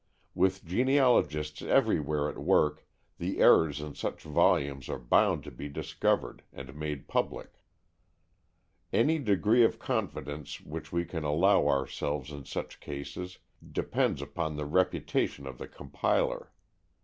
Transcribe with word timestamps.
With 0.33 0.65
genealogists 0.65 1.61
everywhere 1.61 2.27
at 2.27 2.39
work, 2.39 2.87
the 3.19 3.37
errors 3.39 3.79
in 3.79 3.93
such 3.93 4.23
volumes 4.23 4.89
are 4.89 4.97
bound 4.97 5.43
to 5.43 5.51
be 5.51 5.69
discovered, 5.69 6.41
and 6.51 6.73
made 6.73 7.07
public. 7.07 7.63
Any 8.91 9.19
degree 9.19 9.63
of 9.63 9.77
confidence 9.77 10.59
which 10.59 10.91
we 10.91 11.05
can 11.05 11.23
allow 11.23 11.67
ourselves 11.67 12.31
in 12.31 12.45
such 12.45 12.79
cases 12.79 13.37
depends 13.63 14.23
upon 14.23 14.55
the 14.55 14.65
reputation 14.65 15.45
of 15.45 15.59
the 15.59 15.67
compiler. 15.67 16.51